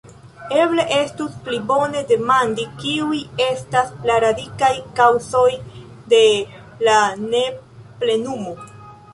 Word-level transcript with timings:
Eble 0.59 0.83
estus 0.93 1.33
pli 1.47 1.57
bone 1.71 2.01
demandi, 2.11 2.65
kiuj 2.79 3.19
estas 3.49 3.93
la 4.11 4.15
radikaj 4.25 4.73
kaŭzoj 5.01 5.47
de 6.15 6.23
la 6.89 6.99
neplenumo? 7.29 8.61